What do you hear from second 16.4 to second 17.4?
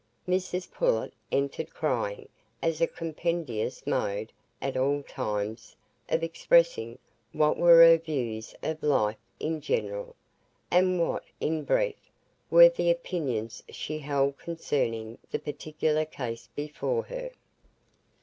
before her.